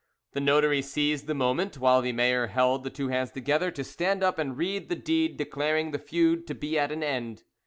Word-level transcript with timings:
The 0.31 0.39
notary 0.39 0.81
seized 0.81 1.27
the 1.27 1.35
moment, 1.35 1.77
while 1.77 2.01
the 2.01 2.11
mayor 2.11 2.47
held 2.47 2.83
the 2.83 2.89
two 2.89 3.09
hands 3.09 3.29
together, 3.29 3.69
to 3.69 3.83
stand 3.83 4.23
up 4.23 4.39
and 4.39 4.57
read 4.57 4.89
the 4.89 4.95
deed 4.95 5.37
declaring 5.37 5.91
the 5.91 5.99
feud 5.99 6.47
to 6.47 6.55
be 6.55 6.75
at 6.79 6.91
an 6.91 7.03
end. 7.03 7.43